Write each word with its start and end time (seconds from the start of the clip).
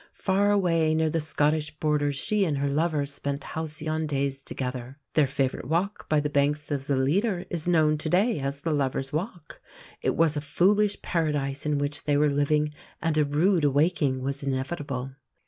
Far 0.17 0.49
away 0.49 0.95
near 0.95 1.11
the 1.11 1.19
Scottish 1.19 1.77
border 1.77 2.11
she 2.11 2.43
and 2.43 2.57
her 2.57 2.67
lover 2.67 3.05
spent 3.05 3.43
halcyon 3.43 4.07
days 4.07 4.43
together. 4.43 4.97
Their 5.13 5.27
favourite 5.27 5.67
walk 5.67 6.09
by 6.09 6.19
the 6.19 6.27
banks 6.31 6.71
of 6.71 6.87
the 6.87 6.95
Leader 6.95 7.45
is 7.51 7.67
known 7.67 7.99
to 7.99 8.09
day 8.09 8.39
as 8.39 8.61
the 8.61 8.71
"Lovers' 8.73 9.13
Walk." 9.13 9.61
It 10.01 10.15
was 10.15 10.35
a 10.35 10.41
foolish 10.41 11.03
paradise 11.03 11.67
in 11.67 11.77
which 11.77 12.05
they 12.05 12.17
were 12.17 12.31
living, 12.31 12.73
and 12.99 13.15
a 13.15 13.23
rude 13.23 13.63
awaking 13.63 14.23
was 14.23 14.41
inevitable. 14.41 15.11